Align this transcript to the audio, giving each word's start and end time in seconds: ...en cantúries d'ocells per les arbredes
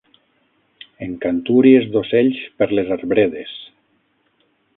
...en 1.07 1.13
cantúries 1.25 1.85
d'ocells 1.97 2.41
per 2.63 2.69
les 2.73 2.91
arbredes 2.97 3.53